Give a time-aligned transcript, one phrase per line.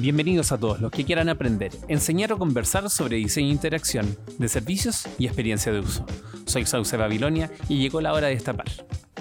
[0.00, 4.48] Bienvenidos a todos los que quieran aprender, enseñar o conversar sobre diseño e interacción de
[4.48, 6.06] servicios y experiencia de uso.
[6.46, 8.64] Soy Sauce Babilonia y llegó la hora de destapar.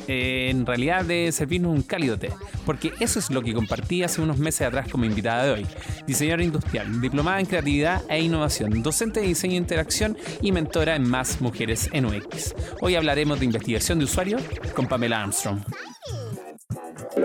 [0.07, 2.29] En realidad de servirnos un cálido té,
[2.65, 5.67] porque eso es lo que compartí hace unos meses atrás como invitada de hoy.
[6.07, 11.03] Diseñadora industrial, diplomada en creatividad e innovación, docente de diseño e interacción y mentora en
[11.03, 12.55] más mujeres en UX.
[12.79, 14.37] Hoy hablaremos de investigación de usuario
[14.73, 15.59] con Pamela Armstrong.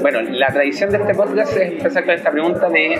[0.00, 2.98] Bueno, la tradición de este podcast es empezar con esta pregunta de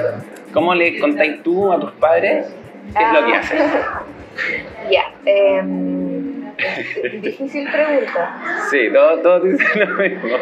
[0.52, 2.54] cómo le contáis tú a tus padres
[2.94, 3.38] qué es lo que Ah.
[3.40, 3.62] haces.
[4.90, 6.13] Ya, em,
[7.20, 8.38] difícil pregunta.
[8.70, 10.36] Sí, todos todo dicen lo mismo.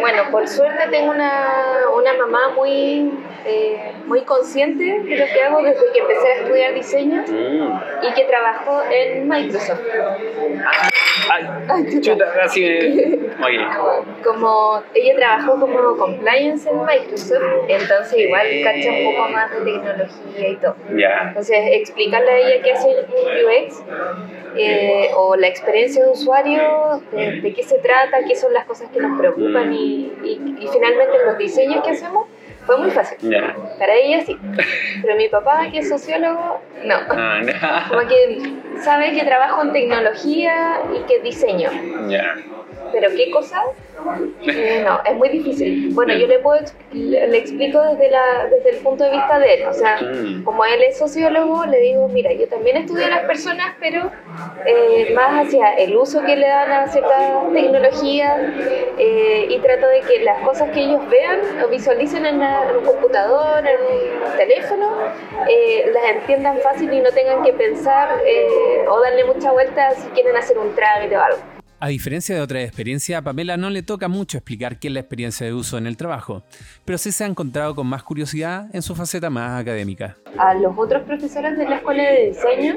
[0.00, 3.10] Bueno, por suerte tengo una, una mamá muy,
[3.44, 7.80] eh, muy consciente de lo que hago desde que empecé a estudiar diseño Mm.
[8.02, 9.80] y que trabajó en Microsoft.
[11.30, 13.44] Ay, chuta, así me...
[13.46, 13.66] Oye,
[14.24, 20.48] Como ella trabajó como compliance en Microsoft, entonces igual cacha un poco más de tecnología
[20.48, 20.76] y todo.
[20.96, 21.28] ya.
[21.28, 23.82] Entonces, explicarle a ella qué hace un UX
[24.56, 28.88] eh, o la experiencia de usuario, de, de qué se trata, qué son las cosas
[28.90, 32.26] que nos preocupan y, y- y finalmente los diseños que hacemos,
[32.66, 33.16] fue muy fácil.
[33.78, 34.36] Para ella sí.
[35.02, 36.96] Pero mi papá, que es sociólogo, no.
[37.08, 37.40] Ah.
[37.88, 41.70] Como que sabe que trabajo en tecnología y que diseño.
[42.92, 43.62] Pero qué cosa,
[44.46, 45.90] Eh, no, es muy difícil.
[45.92, 46.60] Bueno, yo le puedo
[46.92, 49.64] le explico desde, la, desde el punto de vista de él.
[49.68, 50.44] O sea, Mm.
[50.44, 54.10] como él es sociólogo, le digo, mira, yo también estudio a las personas, pero
[54.66, 58.38] eh, más hacia el uso que le dan a ciertas tecnologías
[58.98, 62.76] eh, y trato de que las cosas que ellos vean o visualicen en, la- en
[62.76, 63.80] un computador, en
[64.30, 64.90] un teléfono,
[65.48, 70.08] eh, las entiendan fácil y no tengan que pensar eh, o darle mucha vuelta si
[70.10, 71.38] quieren hacer un trámite o algo.
[71.80, 74.98] A diferencia de otra experiencia, a Pamela no le toca mucho explicar qué es la
[75.00, 76.42] experiencia de uso en el trabajo,
[76.84, 80.16] pero sí se ha encontrado con más curiosidad en su faceta más académica.
[80.36, 82.74] A los otros profesores de la escuela de diseño.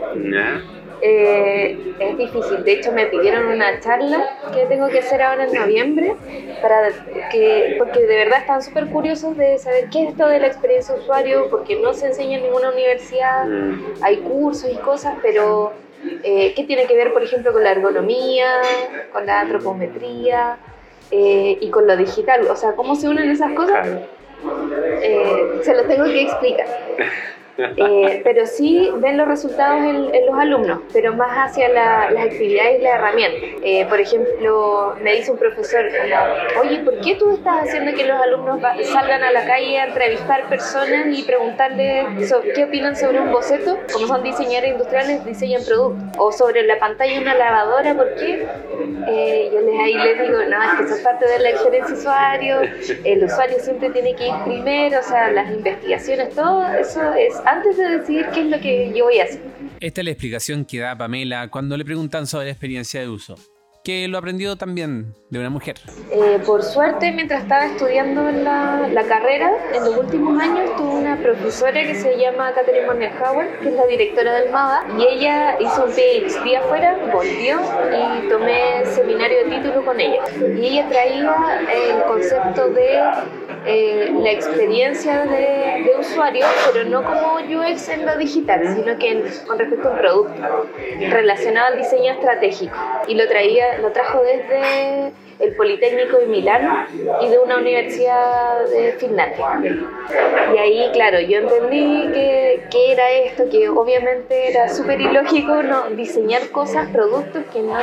[1.03, 2.63] Eh, es difícil.
[2.63, 4.23] De hecho, me pidieron una charla
[4.53, 6.13] que tengo que hacer ahora en noviembre,
[6.61, 6.89] para
[7.31, 10.93] que, porque de verdad están súper curiosos de saber qué es esto de la experiencia
[10.93, 13.81] de usuario, porque no se enseña en ninguna universidad, Mm.
[14.03, 15.73] hay cursos y cosas, pero
[16.23, 18.61] eh, ¿qué tiene que ver, por ejemplo, con la ergonomía,
[19.11, 20.57] con la antropometría
[21.11, 22.47] eh, y con lo digital?
[22.47, 23.87] O sea, ¿cómo se unen esas cosas?
[25.01, 26.67] Eh, se los tengo que explicar.
[27.57, 32.79] Eh, pero sí ven los resultados en, los alumnos, pero más hacia la- las actividades
[32.79, 33.41] y las herramientas.
[33.63, 35.85] Eh, por ejemplo, me dice un profesor,
[36.61, 40.47] oye, ¿por qué tú estás haciendo que los alumnos salgan a la calle a entrevistar
[40.47, 42.05] personas y preguntarles
[42.55, 43.77] qué opinan sobre un boceto?
[43.91, 45.81] Como son diseñadores industriales, diseñan productos.
[46.17, 48.45] O sobre la pantalla de una lavadora, ¿por qué?
[49.07, 51.95] Eh, yo les, ahí les digo, no, es que eso es parte de la experiencia
[51.95, 52.57] usuario,
[53.03, 57.77] el usuario siempre tiene que ir primero, o sea, las investigaciones, todo eso es antes
[57.77, 59.41] de decidir qué es lo que yo voy a hacer.
[59.79, 63.35] Esta es la explicación que da Pamela cuando le preguntan sobre la experiencia de uso,
[63.83, 65.75] que lo aprendió también de una mujer.
[66.11, 71.17] Eh, por suerte, mientras estaba estudiando la, la carrera, en los últimos años tuve una
[71.17, 75.85] profesora que se llama Catherine Monnerhauer, que es la directora del MADA, y ella hizo
[75.85, 77.59] un PhD afuera, volvió
[77.89, 80.21] y tomé seminario de título con ella.
[80.39, 82.99] Y ella traía el concepto de
[83.65, 89.23] eh, la experiencia de, usuario, pero no como UX en lo digital, sino que en-
[89.47, 90.67] con respecto a un producto
[91.09, 92.75] relacionado al diseño estratégico.
[93.07, 95.11] Y lo traía, lo trajo desde
[95.41, 96.87] el Politécnico de Milán
[97.21, 99.59] y de una universidad de Finlandia.
[100.53, 105.89] Y ahí, claro, yo entendí que, que era esto, que obviamente era súper ilógico no
[105.91, 107.77] diseñar cosas, productos que no,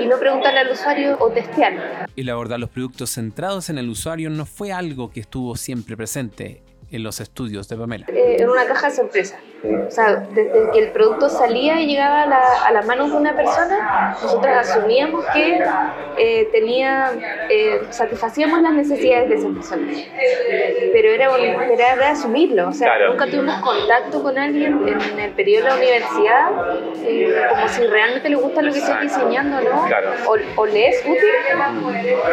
[0.00, 2.08] y no preguntarle al usuario o testear.
[2.16, 6.62] El abordar los productos centrados en el usuario no fue algo que estuvo siempre presente
[6.90, 8.06] en los estudios de Pamela.
[8.08, 9.38] eh, en una caja de sorpresa.
[9.64, 13.16] O sea, desde que el producto salía y llegaba a, la, a las manos de
[13.16, 15.60] una persona, nosotros asumíamos que
[16.16, 17.10] eh, tenía,
[17.50, 19.88] eh, satisfacíamos las necesidades de esa persona.
[20.92, 21.36] Pero era,
[21.72, 23.10] era de asumirlo, o sea, Claro.
[23.10, 26.50] nunca tuvimos contacto con alguien en el periodo de la universidad,
[27.04, 29.18] eh, como si realmente le gusta lo que estoy Exacto.
[29.18, 29.86] diseñando, ¿no?
[29.86, 30.10] Claro.
[30.28, 31.18] O, o le es útil.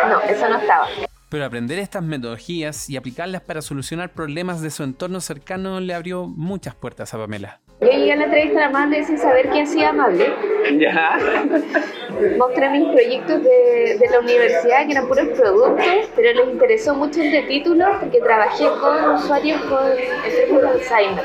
[0.09, 0.87] No, eso no estaba.
[1.29, 6.27] Pero aprender estas metodologías y aplicarlas para solucionar problemas de su entorno cercano le abrió
[6.27, 7.64] muchas puertas a Pamela.
[7.81, 10.33] Yo llegué a la entrevista a Amable sin saber quién hacía Amable.
[10.79, 11.17] Ya.
[12.37, 15.85] mostré mis proyectos de, de la universidad, que eran puros productos,
[16.15, 19.85] pero les interesó mucho el de título porque trabajé con usuarios con
[20.25, 21.23] enfermos de Alzheimer.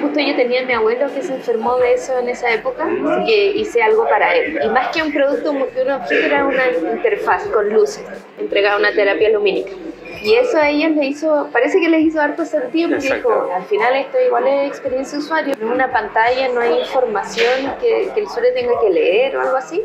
[0.00, 3.24] Justo yo tenía a mi abuelo que se enfermó de eso en esa época, así
[3.26, 4.58] que hice algo para él.
[4.62, 8.04] Y más que un producto, que un objeto, era una interfaz con luces,
[8.38, 9.72] entregaba una terapia lumínica.
[10.22, 13.64] Y eso a ellos le hizo, parece que les hizo harto sentido porque dijo, al
[13.64, 18.20] final esto igual es experiencia de usuario, en una pantalla no hay información que, que
[18.20, 19.82] el usuario tenga que leer o algo así,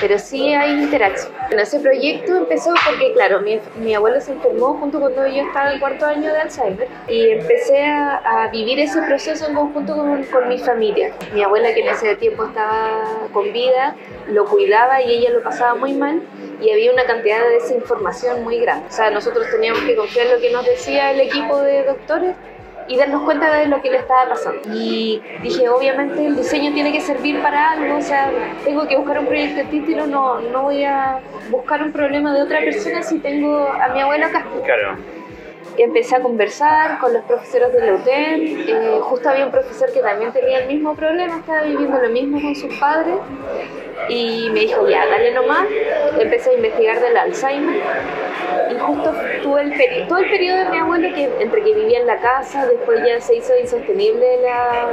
[0.00, 1.32] pero sí hay interacción.
[1.50, 5.72] En ese proyecto empezó porque, claro, mi, mi abuelo se enfermó junto cuando yo estaba
[5.72, 10.22] en cuarto año de Alzheimer y empecé a, a vivir ese proceso en conjunto con,
[10.24, 11.12] con mi familia.
[11.32, 13.96] Mi abuela, que en ese tiempo estaba con vida,
[14.28, 16.22] lo cuidaba y ella lo pasaba muy mal
[16.60, 18.86] y había una cantidad de desinformación muy grande.
[18.88, 22.36] O sea, nosotros teníamos que confiar en lo que nos decía el equipo de doctores
[22.86, 24.60] y darnos cuenta de lo que le estaba pasando.
[24.72, 28.30] Y dije, obviamente el diseño tiene que servir para algo, o sea,
[28.64, 31.20] tengo que buscar un proyecto de título, no, no voy a
[31.50, 34.46] buscar un problema de otra persona si tengo a mi abuelo acá.
[34.64, 34.96] Claro.
[35.76, 40.00] Empecé a conversar con los profesores de la UTEN, eh, justo había un profesor que
[40.00, 43.16] también tenía el mismo problema, estaba viviendo lo mismo con sus padres
[44.08, 45.66] y me dijo, ya, dale nomás,
[46.18, 47.80] empecé a investigar del Alzheimer
[48.70, 52.00] y justo tuve el peri- todo el periodo de mi abuelo que entre que vivía
[52.00, 54.88] en la casa, después ya se hizo insostenible la,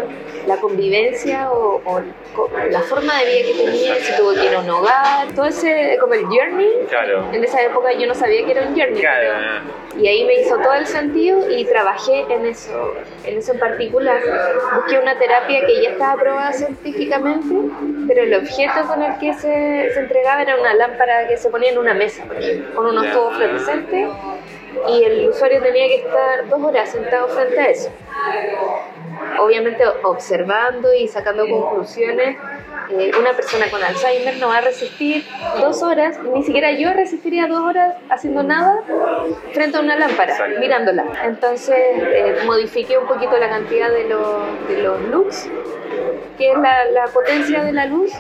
[0.48, 2.02] la convivencia o, o
[2.70, 5.98] la forma de vida que tenía, se tuvo que ir a un hogar, todo ese,
[6.00, 6.70] como el journey.
[6.90, 7.26] Claro.
[7.32, 9.00] En esa época yo no sabía que era un journey.
[9.02, 9.30] Claro.
[9.34, 13.60] pero- y ahí me hizo todo el sentido y trabajé en eso, en eso en
[13.60, 14.20] particular.
[14.76, 17.56] Busqué una terapia que ya estaba aprobada científicamente,
[18.06, 21.72] pero el objeto con el que se, se entregaba era una lámpara que se ponía
[21.72, 22.26] en una mesa,
[22.76, 24.10] con unos tubos fluorescentes
[24.90, 27.90] y el usuario tenía que estar dos horas sentado frente a eso.
[29.40, 32.38] Obviamente observando y sacando conclusiones.
[32.92, 35.26] Eh, una persona con Alzheimer no va a resistir
[35.60, 38.80] dos horas, ni siquiera yo resistiría dos horas haciendo nada
[39.54, 40.60] frente a una lámpara, Exacto.
[40.60, 41.04] mirándola.
[41.24, 45.50] Entonces eh, modifiqué un poquito la cantidad de, los- de los lux,
[46.38, 48.12] que es la, la potencia de la luz.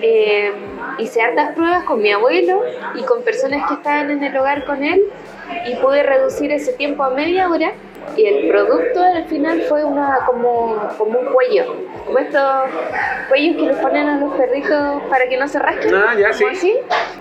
[0.00, 0.52] Eh,
[0.98, 2.62] hice hartas pruebas con mi abuelo
[2.94, 5.02] y con personas que estaban en el hogar con él
[5.66, 7.72] y pude reducir ese tiempo a media hora
[8.16, 11.74] y el producto al final fue una como, como un cuello,
[12.06, 12.42] como estos
[13.28, 16.44] cuellos que les ponen a los perritos para que no se rasquen, Ah, ya, sí.
[16.50, 16.74] así.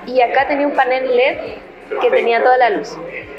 [0.06, 1.38] Y acá tenía un panel LED
[2.02, 2.98] que tenía toda la luz.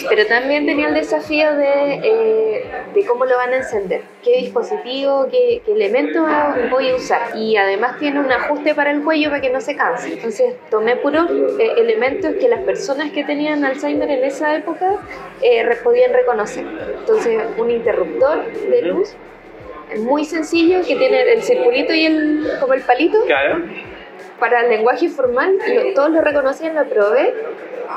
[0.08, 2.64] Pero también tenía el desafío de, eh,
[2.94, 6.24] de cómo lo van a encender, qué dispositivo, qué, qué elemento
[6.70, 7.36] voy a usar.
[7.36, 10.12] Y además tiene un ajuste para el cuello para que no se canse.
[10.14, 11.28] Entonces tomé puros
[11.58, 14.96] eh, elementos que las personas que tenían Alzheimer en esa época
[15.42, 16.64] eh, podían reconocer.
[17.00, 19.14] Entonces un interruptor de luz
[19.98, 23.62] muy sencillo que tiene el circulito y el como el palito Claro.
[24.38, 27.32] para el lenguaje formal, lo- todos lo reconocían, lo probé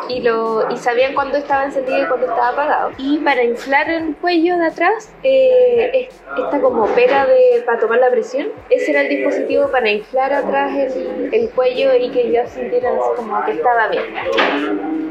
[0.09, 2.91] y, lo, y sabían cuándo estaba encendido y cuándo estaba apagado.
[2.97, 7.99] Y para inflar el cuello de atrás, eh, es- esta como pera de, para tomar
[7.99, 12.49] la presión, ese era el dispositivo para inflar atrás el, el cuello y que ellos
[12.49, 14.03] sintieran como que estaba bien.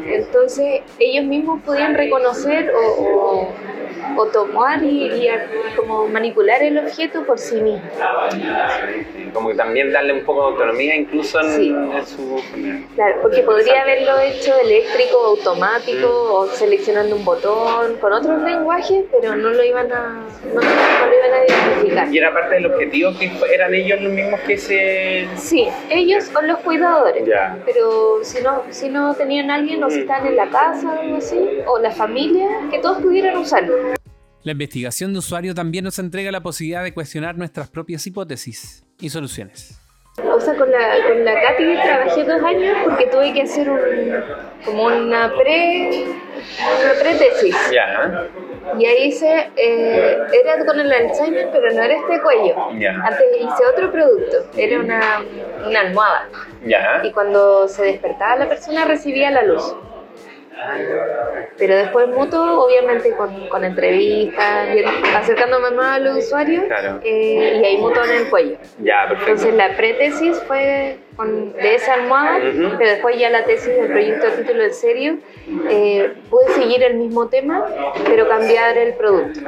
[0.06, 3.48] Entonces ellos mismos podían reconocer o,
[4.16, 5.28] o- tomar y,
[5.76, 7.90] como manipular el objeto por sí mismos.
[9.32, 11.68] Como que también darle un poco de autonomía incluso en, Sí.
[11.68, 12.42] en su...
[12.94, 19.36] Claro, porque podría haberlo hecho eléctrico, automático o seleccionando un botón con otros lenguajes, pero
[19.36, 20.20] no lo iban a,
[20.54, 22.12] no, no lo iban a identificar.
[22.12, 25.28] Y era parte del objetivo que eran ellos los mismos que se...
[25.36, 27.24] Sí, ellos o los cuidadores.
[27.26, 27.58] Ya.
[27.64, 31.16] Pero si no, si no tenían alguien o si estaban en la casa o algo
[31.16, 33.74] así, o la familia, que todos pudieran usarlo.
[34.42, 39.10] La investigación de usuario también nos entrega la posibilidad de cuestionar nuestras propias hipótesis y
[39.10, 39.78] soluciones.
[40.16, 43.78] O sea, con la, con la Katy trabajé dos años porque tuve que hacer un,
[44.64, 47.54] como una pre una pre-tesis.
[47.70, 48.28] Ya.
[48.78, 52.78] Y ahí hice, eh, era con el Alzheimer, pero no era este cuello.
[52.78, 52.92] Ya.
[52.92, 55.22] Antes hice otro producto, era una,
[55.66, 56.28] una almohada.
[56.64, 57.02] Ya.
[57.04, 59.74] Y cuando se despertaba la persona recibía la luz.
[61.58, 67.00] Pero después mutuo, obviamente con, con entrevistas, bien- acercándome más a los usuarios, Claro.
[67.04, 68.56] eh, y ahí mutuo en el cuello.
[68.78, 69.30] Ya, perfecto.
[69.32, 72.38] Entonces la pretesis fue con- de esa almohada,
[72.78, 75.18] pero después ya la tesis del proyecto de título en serio,
[75.68, 77.64] eh, pude seguir el mismo tema,
[78.06, 79.40] pero cambiar el producto.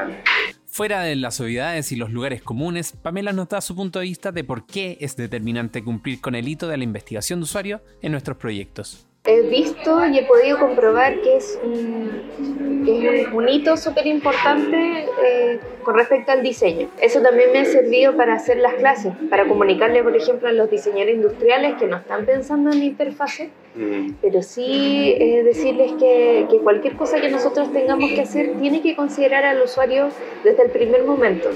[0.67, 4.33] Fuera de las obviedades y los lugares comunes, Pamela nos da su punto de vista
[4.33, 8.13] de por qué es determinante cumplir con el hito de la investigación de usuario en
[8.13, 9.07] nuestros proyectos.
[9.25, 14.07] He visto y he podido comprobar que es un, que es un, un hito súper
[14.07, 16.89] importante eh, con respecto al diseño.
[17.01, 20.69] Eso también me ha servido para hacer las clases, para comunicarle, por ejemplo, a los
[20.71, 24.17] diseñadores industriales que no están pensando en interfaces, Mm.
[24.21, 28.95] pero sí eh, decirles que, que cualquier cosa que nosotros tengamos que hacer tiene que
[28.95, 30.09] considerar al usuario
[30.45, 31.49] desde el primer momento.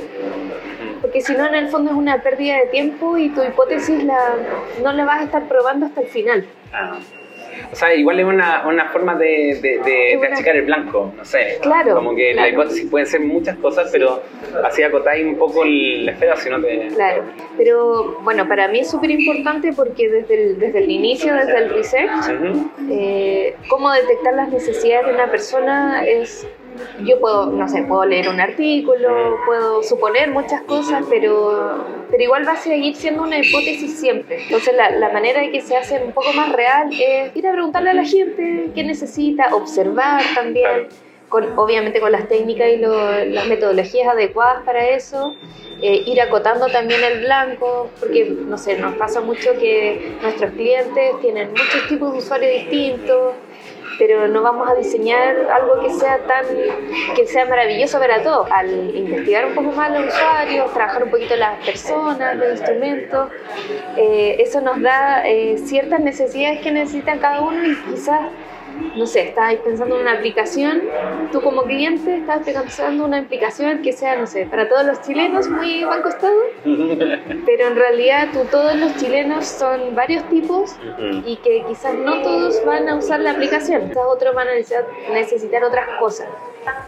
[1.02, 4.18] Porque si no, en el fondo es una pérdida de tiempo y tu hipótesis la,
[4.82, 6.46] no la vas a estar probando hasta el final.
[6.72, 6.98] Ah.
[7.72, 11.24] O sea, igual es una, una forma de, de, de, de achicar el blanco, no
[11.24, 11.58] sé.
[11.62, 12.62] Claro, Como que la claro.
[12.62, 14.22] hipótesis pueden ser muchas cosas, pero
[14.64, 16.88] así acotáis un poco la esfera, si no te.
[16.88, 17.24] Claro,
[17.56, 21.70] pero bueno, para mí es súper importante porque desde el, desde el inicio, desde el
[21.70, 22.70] research, Ujú.
[22.90, 26.46] eh, cómo detectar las necesidades de una persona es
[27.04, 32.46] yo puedo no sé puedo leer un artículo puedo suponer muchas cosas pero pero igual
[32.46, 34.42] va a seguir siendo una hipótesis siempre.
[34.44, 37.52] Entonces la, la manera de que se hace un poco más real es ir a
[37.52, 40.86] preguntarle a la gente qué necesita observar también
[41.28, 45.34] con, obviamente con las técnicas y lo- las metodologías adecuadas para eso
[45.82, 51.20] eh, ir acotando también el blanco, porque no sé, nos pasa mucho que nuestros clientes
[51.20, 53.34] tienen muchos tipos de usuarios distintos,
[53.98, 56.44] pero no vamos a diseñar algo que sea tan
[57.14, 58.48] que sea maravilloso para todos.
[58.50, 63.30] Al investigar un poco más los usuarios, trabajar un poquito las personas, los instrumentos,
[63.96, 68.20] eh, eso nos da eh, ciertas necesidades que necesitan cada uno y quizás
[68.96, 70.82] no sé, estabas pensando en una aplicación,
[71.32, 75.02] tú como cliente estás pensando en una aplicación que sea, no sé, para todos los
[75.02, 80.76] chilenos muy banco estado, pero en realidad tú, todos los chilenos son varios tipos
[81.24, 84.86] y que quizás no todos van a usar la aplicación, quizás otros van a necesitar,
[85.12, 86.28] necesitar otras cosas.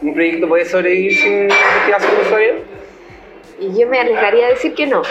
[0.01, 2.55] ¿Un proyecto puede sobrevivir sin investigación de usuario?
[3.61, 5.03] Y yo me arriesgaría a decir que no.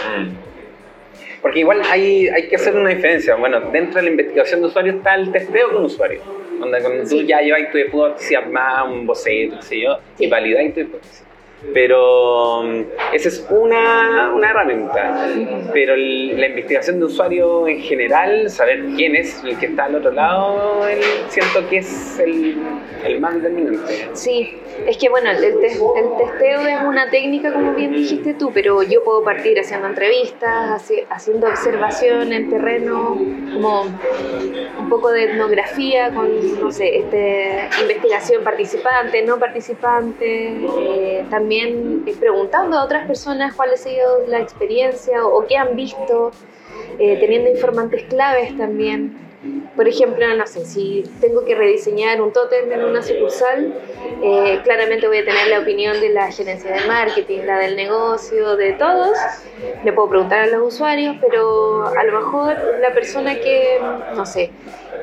[1.42, 3.36] Porque igual hay, hay que hacer una diferencia.
[3.36, 6.22] Bueno, dentro de la investigación de usuario está el testeo con usuario.
[6.60, 10.74] Donde cuando tú ya llevas tu hipótesis armada, un boceto, qué sé yo, y validáis
[10.74, 11.27] tu hipótesis.
[11.74, 12.82] Pero mm,
[13.14, 15.28] esa es una, una herramienta.
[15.74, 19.96] Pero el- la investigación de usuario en general, saber quién es el que está al
[19.96, 22.58] otro lado, el- siento que es el,
[23.06, 24.10] el más determinante.
[24.14, 28.52] Sí, es que bueno, el, tes- el testeo es una técnica, como bien dijiste tú,
[28.54, 33.18] pero yo puedo partir haciendo entrevistas, haci- haciendo observación en terreno,
[33.54, 33.84] como
[34.80, 36.30] un poco de etnografía con,
[36.62, 43.72] no sé, este, investigación participante, no participante, eh, también eh, preguntando a otras personas cuál
[43.74, 46.32] ha sido la experiencia o, o qué han visto,
[47.00, 49.26] eh, teniendo informantes claves también.
[49.76, 53.72] Por ejemplo, no sé, si tengo que rediseñar un tótem en una sucursal,
[54.24, 58.56] eh, claramente voy a tener la opinión de la gerencia de marketing, la del negocio,
[58.56, 59.16] de todos.
[59.86, 63.80] Le puedo preguntar a los usuarios, pero a lo mejor la persona que,
[64.16, 64.50] no sé,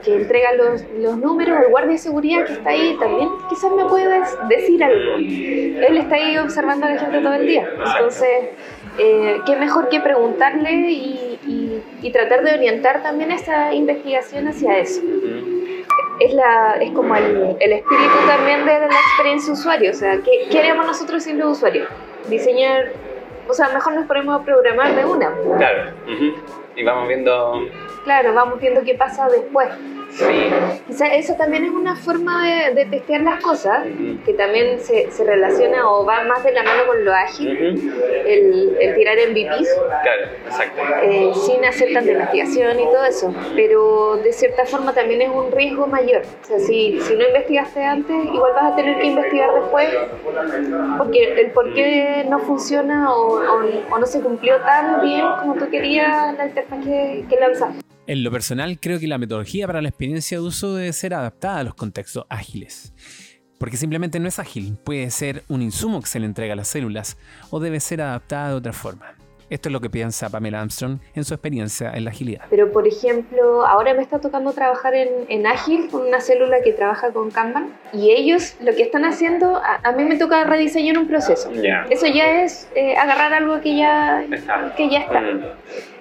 [0.05, 3.85] que entrega los, los números, el guardia de seguridad que está ahí, también quizás me
[3.87, 5.17] puede decir algo.
[5.17, 7.69] Él está ahí observando a la gente todo el día.
[7.97, 8.29] Entonces,
[8.99, 14.79] eh, qué mejor que preguntarle y, y- y tratar de orientar también esa investigación hacia
[14.79, 15.01] eso.
[16.21, 20.47] Es, la, es como el, el espíritu también de la experiencia usuario, o sea, ¿qué,
[20.51, 21.89] qué haríamos nosotros siendo usuarios?
[22.29, 22.93] Diseñar,
[23.49, 25.33] o sea, mejor nos ponemos a programar de una.
[25.59, 25.91] Claro.
[26.05, 26.35] ujú.
[26.77, 27.67] Y vamos viendo.
[28.05, 29.69] Claro, vamos viendo qué pasa después.
[30.11, 30.25] Sí.
[30.87, 33.85] Quizás eso también es una forma de, de testear las cosas,
[34.25, 37.49] que también se, se relaciona o va más de la mano con lo ágil,
[38.25, 39.69] el, el tirar MVPs.
[40.03, 40.83] Claro, exacto.
[41.03, 45.51] eh, sin hacer tanta investigación y todo eso, pero de cierta forma también es un
[45.51, 46.23] riesgo mayor.
[46.43, 49.89] O sea, si, si no investigaste antes, igual vas a tener que investigar después,
[50.99, 55.55] porque el por qué no funciona o, o- o no se cumplió tan bien como
[55.55, 57.83] tú querías la interfaz que, que lanzaste.
[58.07, 61.61] En lo personal, creo que la metodología para la experiencia de uso debe ser adaptada
[61.61, 62.93] a los contextos ágiles.
[63.59, 66.69] Porque simplemente no es ágil, puede ser un insumo que se le entrega a las
[66.69, 67.17] células
[67.51, 69.15] o debe ser adaptada de otra forma.
[69.49, 72.43] Esto es lo que piensa Pamela Armstrong en su experiencia en la agilidad.
[72.51, 76.73] Pero, por ejemplo, ahora me está tocando trabajar en, en Ágil con una célula que
[76.73, 80.99] trabaja con Kanban y ellos lo que están haciendo, a, a mí me toca rediseñar
[80.99, 81.53] un proceso.
[81.53, 81.87] Ya.
[81.89, 84.75] Eso ya es eh, agarrar algo que ya, Está.
[84.77, 85.21] que ya está.
[85.21, 85.43] Mm.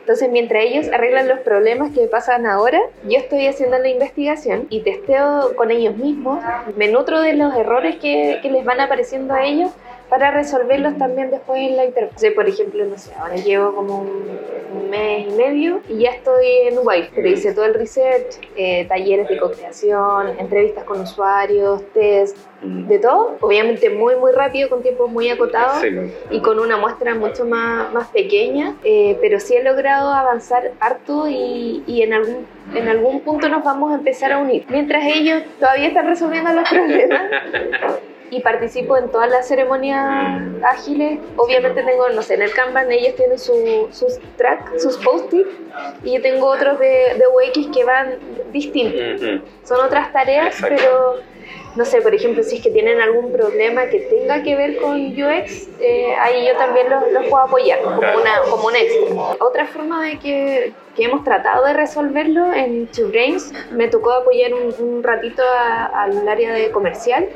[0.03, 4.81] Entonces, mientras ellos arreglan los problemas que pasan ahora, yo estoy haciendo la investigación y
[4.81, 6.43] testeo con ellos mismos,
[6.75, 9.71] me nutro de los errores que, que les van apareciendo a ellos
[10.09, 11.83] para resolverlos también después en la
[12.15, 14.39] sea, por ejemplo, no sé, ahora llevo como un,
[14.75, 18.85] un mes y medio y ya estoy en Wife, pero hice todo el research, eh,
[18.87, 23.35] talleres de co-creación, entrevistas con usuarios, test, de todo.
[23.41, 25.89] Obviamente muy, muy rápido, con tiempos muy acotados Sí.
[26.31, 31.27] y con una muestra mucho más, más pequeña, eh, pero sí he logrado avanzar harto
[31.27, 34.65] y, y en, algún, en algún punto nos vamos a empezar a unir.
[34.69, 37.21] Mientras ellos todavía están resolviendo los problemas
[38.35, 43.15] y participo en todas las ceremonias ágiles, obviamente tengo, no sé, en el Kanban ellos
[43.15, 45.47] tienen su- sus tracks, sus post-it
[46.03, 46.87] y yo tengo otros de,
[47.17, 48.15] de UX que van
[48.51, 49.21] distintos.
[49.63, 50.75] Son otras tareas, Exacto.
[50.77, 51.15] pero,
[51.75, 54.95] no sé, por ejemplo, si es que tienen algún problema que tenga que ver con
[55.07, 59.15] UX, eh, ahí yo también los, los puedo apoyar como, una, como un extra.
[59.39, 64.53] Otra forma de que, que hemos tratado de resolverlo en Two Brains, me tocó apoyar
[64.53, 65.41] un, un ratito
[65.93, 67.27] al área de comercial,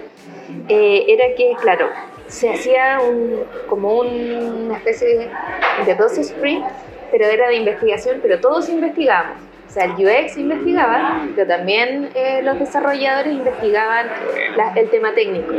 [0.70, 1.89] eh, era que, claro,
[2.27, 5.29] se hacía un, como un- una especie de,
[5.86, 6.67] de dos sprints,
[7.10, 9.38] pero era de investigación, pero todos investigamos.
[9.78, 9.92] Sea, el
[10.26, 14.08] UX investigaba, pero también eh, los desarrolladores investigaban
[14.56, 15.54] la- el tema técnico.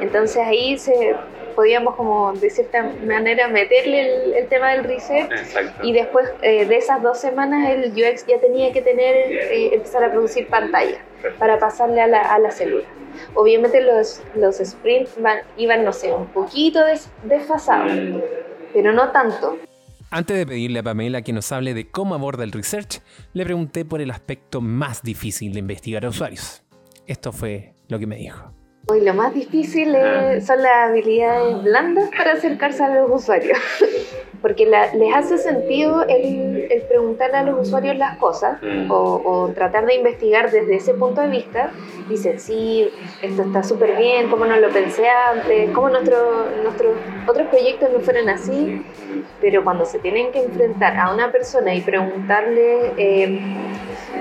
[0.00, 1.14] Entonces ahí se
[1.54, 5.86] podíamos como de cierta manera meterle el, el tema del research Exacto.
[5.86, 10.04] y después eh, de esas dos semanas el UX ya tenía que tener eh, empezar
[10.04, 10.96] a producir pantalla
[11.38, 12.84] para pasarle a la, a la célula.
[13.34, 17.92] Obviamente los, los sprints van- iban, no sé, un poquito des- desfasados,
[18.72, 19.58] pero no tanto.
[20.12, 23.00] Antes de pedirle a Pamela que nos hable de cómo aborda el research,
[23.32, 26.64] le pregunté por el aspecto más difícil de investigar a usuarios.
[27.06, 28.59] Esto fue lo que me dijo.
[28.90, 33.56] Hoy lo más difícil es- son las habilidades blandas para acercarse a los usuarios.
[34.42, 38.90] Porque la- les hace sentido el, el preguntarle a los usuarios las cosas Mm.
[38.90, 41.70] o, o tratar de investigar desde ese punto de vista.
[42.08, 42.90] Dicen, sí,
[43.22, 46.94] esto está súper bien, cómo no lo pensé antes, cómo nuestro, nuestros
[47.28, 48.82] otros proyectos no fueron así.
[49.40, 53.40] Pero cuando se tienen que enfrentar a una persona y preguntarle, eh,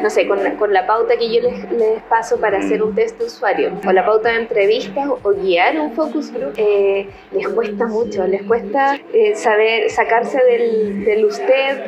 [0.02, 2.96] no sé, con la, con la pauta que yo les, les paso para hacer un
[2.96, 7.48] test de usuario, o la pauta de entrevistas, o guiar un focus group, eh, les
[7.50, 11.82] cuesta mucho, les cuesta eh, saber sacarse del, del usted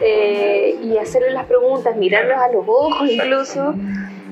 [0.00, 3.74] eh, y hacerle las preguntas, mirarlos a los ojos incluso.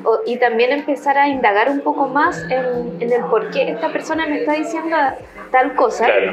[0.05, 3.93] o- y también empezar a indagar un poco más en, en el por qué esta
[3.93, 4.97] persona me está diciendo
[5.53, 6.07] tal cosa.
[6.07, 6.33] Claro.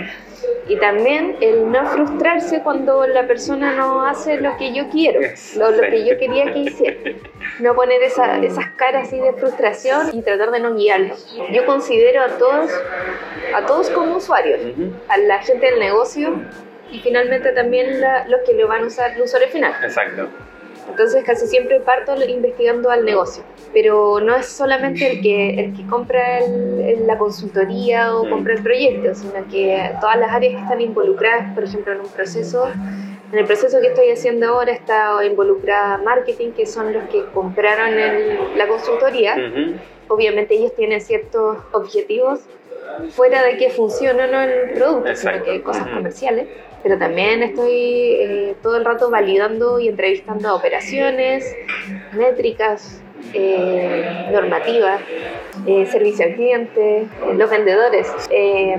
[0.67, 5.19] Y también el no frustrarse cuando la persona no hace lo que yo quiero,
[5.57, 6.97] lo, lo que yo quería que hiciera.
[7.59, 11.35] No poner esa- esas caras así de frustración y tratar de no guiarlos.
[11.51, 12.71] Yo considero a todos,
[13.53, 14.61] a todos como usuarios,
[15.09, 16.33] a la gente del negocio
[16.91, 19.73] y finalmente también la- los que lo van a usar, el usuario final.
[19.83, 20.29] Exacto.
[20.89, 23.43] Entonces casi siempre parto investigando al negocio,
[23.73, 28.63] pero no es solamente el que, el que compra el- la consultoría o compra el
[28.63, 32.67] proyecto, sino que todas las áreas que están involucradas, por ejemplo, en un proceso,
[33.31, 37.97] en el proceso que estoy haciendo ahora está involucrada marketing, que son los que compraron
[37.97, 39.35] el- la consultoría.
[39.35, 39.75] Ujú.
[40.15, 42.39] Obviamente ellos tienen ciertos objetivos
[43.11, 45.45] fuera de que funcione o no el producto, sino Exacto.
[45.51, 45.95] que cosas Ujú.
[45.97, 46.47] comerciales.
[46.83, 51.55] Pero también estoy eh, todo el rato validando y entrevistando a operaciones,
[52.13, 53.01] métricas,
[53.33, 55.01] eh, normativas,
[55.65, 58.77] eh, servicio al cliente, eh, los vendedores, eh,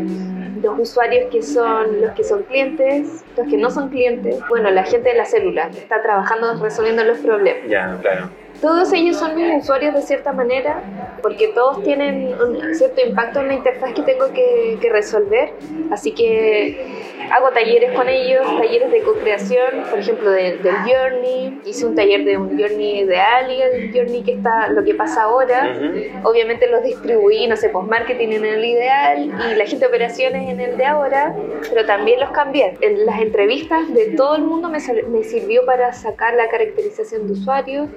[0.62, 4.84] los usuarios que son los que son clientes, los que no son clientes, bueno, la
[4.84, 7.68] gente de la célula que está trabajando resolviendo los problemas.
[7.68, 8.30] Ya, claro.
[8.60, 10.82] Todos ellos son mis usuarios de cierta manera,
[11.22, 15.52] porque todos tienen un cierto impacto en la interfaz que tengo que, que resolver.
[15.90, 16.86] Así que
[17.30, 21.60] hago talleres con ellos, talleres de co-creación, por ejemplo, de- del Journey.
[21.64, 25.22] Hice un taller de un Journey ideal y el Journey que está, lo que pasa
[25.24, 25.74] ahora.
[25.76, 26.28] Ujú.
[26.28, 30.48] Obviamente los distribuí, no sé, pues marketing en el ideal y la gente de operaciones
[30.48, 31.34] en el de ahora,
[31.72, 32.76] pero también los cambié.
[32.80, 37.32] En las entrevistas de todo el mundo me, me sirvió para sacar la caracterización de
[37.34, 37.88] usuario.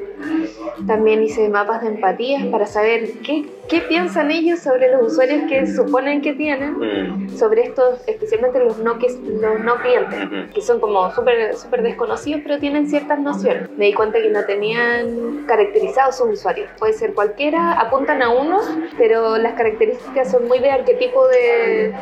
[0.88, 5.66] También hice mapas de empatías para saber qué, qué piensan ellos sobre los usuarios que
[5.68, 7.30] suponen que tienen, Mm.
[7.30, 10.20] sobre estos, especialmente los no, que, los no clientes,
[10.54, 13.70] que son como súper súper desconocidos, pero tienen ciertas nociones.
[13.78, 16.70] Me di cuenta que no tenían caracterizados sus usuarios.
[16.78, 21.94] Puede ser cualquiera, apuntan a unos, pero las características son muy de arquetipo de,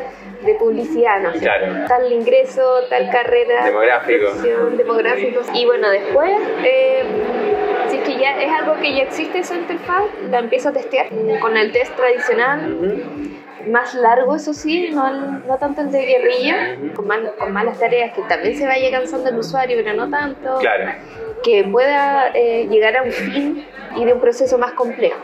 [0.45, 1.31] de publicidad, ¿no?
[1.33, 1.85] Claro.
[1.87, 3.65] Tal ingreso, tal carrera.
[3.65, 4.31] Demográfico.
[4.77, 5.47] demográficos.
[5.53, 6.31] Y bueno, después,
[6.65, 7.03] eh,
[8.21, 11.07] ya es algo que ya existe esa interfaz, la empiezo a testear
[11.41, 13.03] con el test tradicional
[13.67, 16.55] más largo, eso sí, no, no tanto el de guerrilla,
[16.95, 20.57] con, mal- con malas tareas, que también se vaya cansando el usuario, pero no tanto,
[20.59, 20.91] Claro.
[21.43, 25.19] que pueda eh, llegar a un fin y de un proceso más complejo.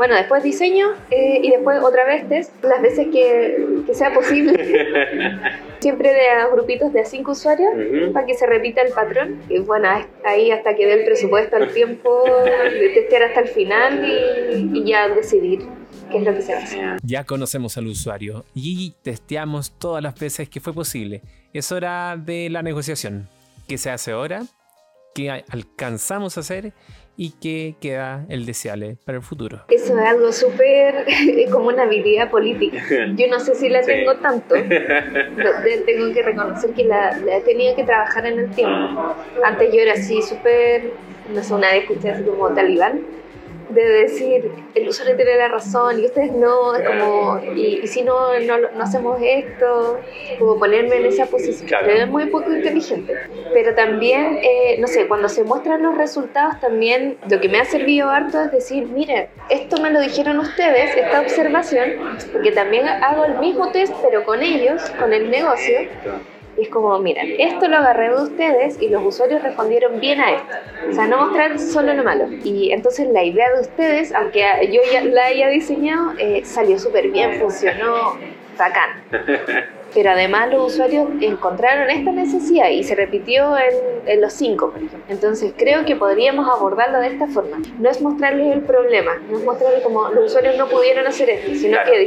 [0.00, 4.54] Bueno, después diseño eh, y después otra vez test, las veces que, que sea posible,
[5.80, 8.10] siempre de a grupitos de a cinco usuarios, Ujú.
[8.14, 9.42] para que se repita el patrón.
[9.50, 9.90] Y bueno,
[10.24, 14.84] ahí hasta que dé el presupuesto, el tiempo de testear hasta el final y, y
[14.86, 15.66] ya decidir
[16.10, 16.80] qué es lo que se hace.
[17.02, 21.20] Ya conocemos al usuario y testeamos todas las veces que fue posible.
[21.52, 23.28] Es hora de la negociación.
[23.68, 24.44] ¿Qué se hace ahora?
[25.14, 26.72] ¿Qué alcanzamos a hacer?
[27.22, 29.64] ¿Y qué queda el deseable para el futuro?
[29.68, 31.04] Eso es algo súper
[31.52, 32.78] como una habilidad política.
[33.14, 33.88] Yo no sé si la Sí.
[33.92, 34.54] tengo tanto.
[34.54, 39.14] De- tengo que reconocer que la, la he tenido que trabajar en el tiempo.
[39.44, 40.92] Antes yo era así súper,
[41.28, 43.02] no sé, una vez escuché así como talibán.
[43.70, 48.02] De decir el usuario tiene la razón y ustedes no, es como, y, y si
[48.02, 49.98] no, no, no hacemos esto,
[50.38, 51.68] como ponerme en esa posición.
[51.68, 51.88] Claro.
[51.90, 53.14] Es muy poco inteligente.
[53.52, 57.64] Pero también, eh, no sé, cuando se muestran los resultados, también lo que me ha
[57.64, 61.90] servido harto es decir, miren, esto me lo dijeron ustedes, esta observación,
[62.32, 65.80] porque también hago el mismo test, pero con ellos, con el negocio.
[66.60, 70.32] Y es como, miren, esto lo agarré de ustedes y los usuarios respondieron bien a
[70.32, 70.54] esto.
[70.90, 72.26] O sea, no mostrar solo lo malo.
[72.44, 77.08] Y entonces la idea de ustedes, aunque yo ya la haya diseñado, eh, salió súper
[77.10, 78.18] bien, funcionó
[78.58, 79.02] bacán.
[79.94, 83.74] Pero además los usuarios encontraron esta necesidad y se repitió en,
[84.06, 85.00] en los cinco, por ejemplo.
[85.08, 87.56] Entonces creo que podríamos abordarlo de esta forma.
[87.78, 91.54] No es mostrarles el problema, no es mostrarles como los usuarios no pudieron hacer esto,
[91.54, 91.90] sino Claro.
[91.90, 91.98] que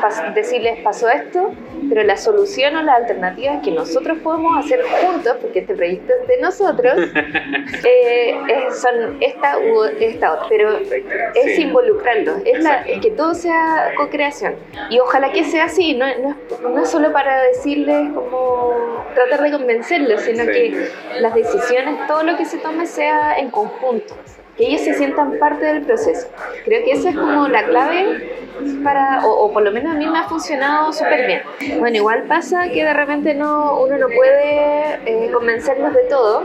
[0.00, 1.50] pas- decirles pasó esto,
[1.88, 6.28] pero la solución o la alternativa que nosotros podemos hacer juntos, porque este proyecto es
[6.28, 6.94] de nosotros,
[7.84, 10.46] eh, es- son esta u esta otra.
[10.48, 11.62] Pero es Sí.
[11.62, 14.54] involucrarlos, es, la, es que todo sea co-creación.
[14.90, 19.42] Y ojalá que sea así, no, no, es- no es solo para decirles como tratar
[19.42, 20.50] de convencerlos, sino Sí.
[20.52, 20.88] que
[21.20, 24.14] las decisiones, todo lo que se tome sea en conjunto.
[24.58, 26.28] Que ellos se sientan parte del proceso.
[26.64, 28.38] Creo que esa es como la clave
[28.82, 31.42] para, o, o por lo menos a mí me ha funcionado súper bien.
[31.78, 36.44] Bueno, igual pasa que de repente no, uno no puede eh, convencerlos de todo,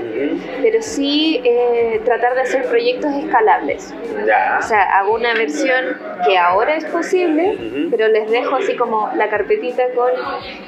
[0.62, 3.94] pero sí eh, tratar de hacer proyectos escalables.
[4.60, 9.30] O sea, hago una versión que ahora es posible, pero les dejo así como la
[9.30, 10.12] carpetita con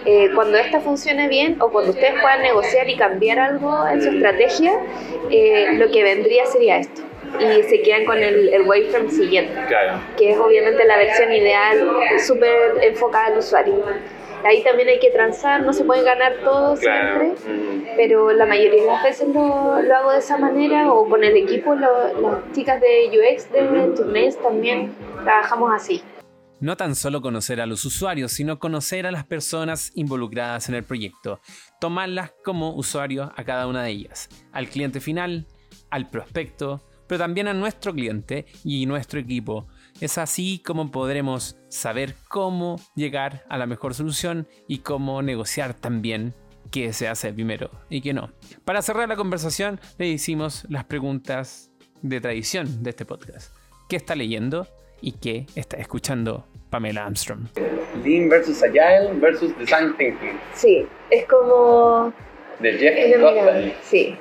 [0.05, 4.09] eh, cuando esta funcione bien o cuando ustedes puedan negociar y cambiar algo en su
[4.09, 4.73] estrategia,
[5.29, 7.03] eh, lo que vendría sería esto.
[7.39, 9.99] Y se quedan con el, el waveframe siguiente Claro.
[10.17, 11.87] que es obviamente la versión ideal,
[12.25, 13.83] súper enfocada al usuario.
[14.43, 17.19] Ahí también hay que transar, no se puede ganar todo Claro.
[17.35, 17.83] siempre, Mm.
[17.97, 21.35] pero la mayoría de las veces lo, lo hago de esa manera o con el
[21.35, 23.61] equipo, lo- las chicas de UX de
[23.95, 24.93] Tournails también
[25.23, 26.03] trabajamos así.
[26.59, 30.83] No tan solo conocer a los usuarios, sino conocer a las personas involucradas en el
[30.83, 31.39] proyecto,
[31.81, 35.45] tomarlas como usuarios a cada una de ellas, al cliente final,
[35.89, 39.67] al prospecto, pero también a nuestro cliente y nuestro equipo.
[40.01, 46.33] Es así como podremos saber cómo llegar a la mejor solución y cómo negociar también
[46.71, 48.31] qué se hace primero y qué no.
[48.65, 53.55] Para cerrar la conversación, le hicimos las preguntas de tradición de este podcast.
[53.87, 54.67] ¿Qué está leyendo
[55.01, 57.47] y qué está escuchando Pamela Armstrong?
[58.03, 60.39] Lean versus Agile versus Design Thinking.
[60.53, 62.13] Sí, es como...
[62.59, 64.17] De Jeff es Sí.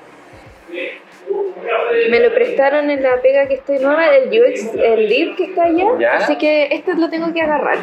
[2.11, 5.65] Me lo prestaron en la pega que estoy nueva, el UX, el lead que está
[5.65, 6.15] allá, Ya.
[6.17, 7.79] así que este lo tengo que agarrar.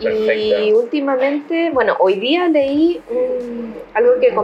[0.00, 3.00] Y últimamente, bueno, hoy día leí
[3.94, 4.34] algo que,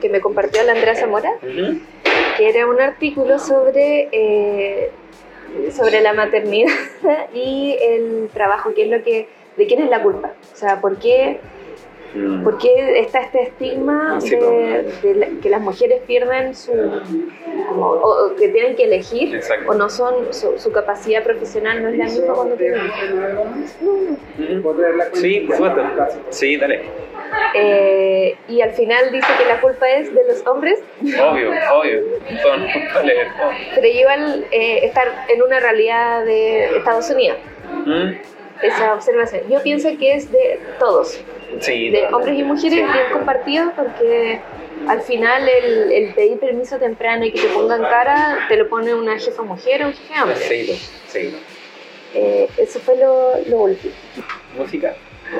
[0.00, 1.30] que me compartió la Andrea Zamora,
[2.36, 4.90] que era un artículo sobre, eh,
[5.70, 6.72] sobre la maternidad
[7.34, 10.32] y el trabajo, qué es lo que, de quién es la culpa.
[10.52, 11.38] O sea, por qué,
[12.14, 12.44] Mm.
[12.44, 16.70] por qué está este estigma Sí, de, de la- que las mujeres pierden su,
[17.68, 19.70] como, o, o que tienen que elegir Exacto.
[19.70, 22.80] o no son, su, su capacidad profesional no es la misma cuando tienen
[24.38, 24.74] Ujú.
[25.14, 25.82] Sí, por supuesto.
[26.30, 26.82] Sí, dale.
[27.54, 32.00] Eh, y al final dice que la culpa es de los hombres, Obvio, obvio.
[32.42, 32.60] Son
[32.94, 33.14] dale.
[33.74, 37.38] pero igual eh, estar en una realidad de Estados Unidos.
[37.86, 38.12] Mm.
[38.62, 39.42] esa observación.
[39.50, 41.20] Yo pienso que es de todos,
[41.60, 44.40] Sí, de hombres y mujeres bien compartidos, porque
[44.88, 48.94] al final el, el pedir permiso temprano y que te pongan cara, te lo pone
[48.94, 50.36] una jefa mujer o un jefe hombre.
[50.36, 50.66] Sí,
[51.08, 51.36] sí.
[52.14, 53.92] Eh, eso fue lo, lo último.
[54.56, 54.94] Música.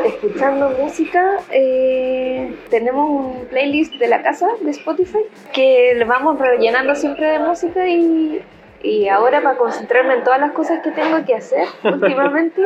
[0.07, 5.21] Escuchando música, eh, tenemos un playlist de la casa de Spotify
[5.53, 8.43] que lo vamos rellenando siempre de música y,
[8.83, 12.63] y ahora para concentrarme en todas las cosas que tengo que hacer últimamente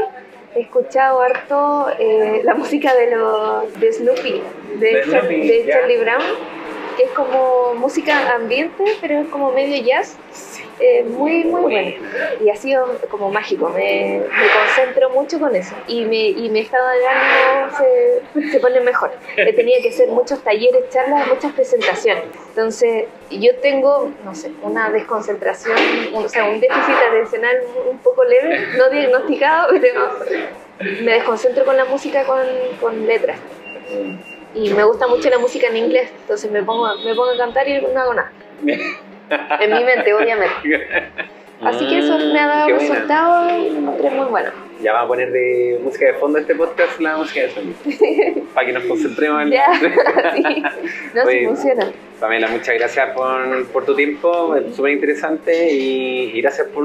[0.58, 4.42] he escuchado harto eh, la música de, los de Snoopy,
[4.74, 5.74] de, De Char- Snoopy, de ya.
[5.80, 6.22] Charlie Brown,
[6.96, 10.18] que es como música ambiente, pero es como medio jazz.
[10.80, 11.90] Eh, muy, muy bueno.
[12.44, 15.74] Y ha sido como mágico, me, me concentro mucho con eso.
[15.86, 19.10] Y, me, y mi estado de ánimo se, se pone mejor.
[19.36, 22.24] He tenido que hacer muchos talleres, charlas, muchas presentaciones.
[22.50, 25.76] Entonces, yo tengo, no sé, una desconcentración,
[26.14, 27.56] o sea, un déficit atencional
[27.90, 30.10] un poco leve, no diagnosticado, pero
[30.78, 32.44] me desconcentro con la música con,
[32.80, 33.38] con letras.
[34.54, 37.68] Y me gusta mucho la música en inglés, entonces me pongo, me pongo a cantar
[37.68, 38.32] y no hago nada.
[39.60, 40.54] En mi mente, obviamente.
[41.60, 42.88] Así que eso me ha dado Qué buena.
[42.94, 44.50] resultado y lo encontré muy bueno.
[44.80, 48.44] Ya vamos a poner de música de fondo este podcast la música de sonido.
[48.54, 49.66] para que nos concentremos en Ya,
[50.36, 50.62] sí.
[51.14, 51.90] No, sí Oye, funciona.
[52.20, 56.84] Pamela, muchas gracias por, por tu tiempo, es súper interesante y, y gracias por,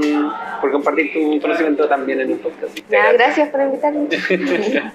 [0.60, 2.75] por compartir tu conocimiento también en un podcast.
[2.89, 4.08] Ya, gracias por invitarme.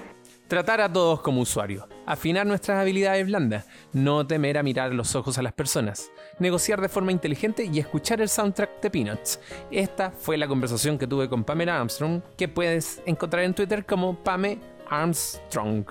[0.48, 5.38] Tratar a todos como usuarios, afinar nuestras habilidades blandas, no temer a mirar los ojos
[5.38, 9.40] a las personas, negociar de forma inteligente y escuchar el soundtrack de Peanuts.
[9.70, 14.16] Esta fue la conversación que tuve con Pamela Armstrong, que puedes encontrar en Twitter como
[14.24, 15.84] Pame Armstrong,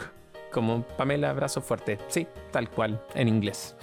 [0.52, 3.76] como Pamela Brazo Fuerte, sí, tal cual, en inglés.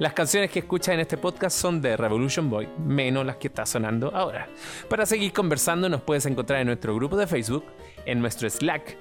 [0.00, 3.66] Las canciones que escuchas en este podcast son de Revolution Boy, menos las que está
[3.66, 4.48] sonando ahora.
[4.88, 7.66] Para seguir conversando nos puedes encontrar en nuestro grupo de Facebook,
[8.06, 8.96] en nuestro Slack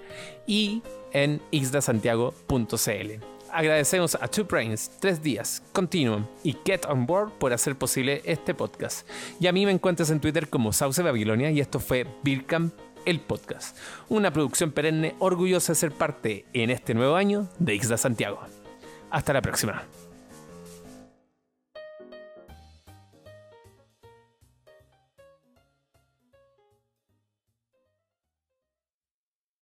[0.46, 0.84] y
[1.14, 3.24] en xdasantiago.cl.
[3.50, 8.54] Agradecemos a Two Brains, Tres Días, Continuum y Get On Board por hacer posible este
[8.54, 9.08] podcast.
[9.40, 12.74] Y a mí me encuentras en Twitter como Sauce Babilonia y esto fue Birkamp,
[13.06, 13.78] el podcast.
[14.10, 18.42] Una producción perenne orgullosa de ser parte en este nuevo año de Ixda Santiago.
[19.10, 19.86] Hasta la próxima.